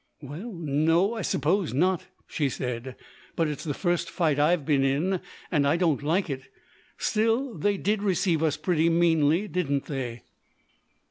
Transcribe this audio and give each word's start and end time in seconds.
"Well, 0.23 0.51
no, 0.53 1.13
I 1.13 1.21
suppose 1.21 1.75
not," 1.75 2.07
she 2.25 2.49
said; 2.49 2.95
"but 3.35 3.47
it's 3.47 3.63
the 3.63 3.75
first 3.75 4.09
fight 4.09 4.39
I've 4.39 4.65
been 4.65 4.83
in, 4.83 5.21
and 5.51 5.67
I 5.67 5.77
don't 5.77 6.01
like 6.01 6.27
it. 6.27 6.49
Still, 6.97 7.53
they 7.55 7.77
did 7.77 8.01
receive 8.01 8.41
us 8.41 8.57
pretty 8.57 8.89
meanly, 8.89 9.47
didn't 9.47 9.85
they?" 9.85 10.23